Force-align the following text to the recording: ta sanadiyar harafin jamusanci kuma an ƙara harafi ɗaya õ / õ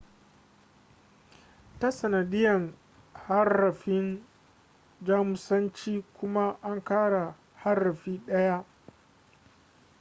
ta 1.79 1.91
sanadiyar 1.91 2.69
harafin 3.13 4.23
jamusanci 5.01 6.03
kuma 6.13 6.57
an 6.63 6.83
ƙara 6.83 7.35
harafi 7.55 8.17
ɗaya 8.27 8.57
õ 8.61 8.63
/ 8.63 8.63
õ 8.63 8.65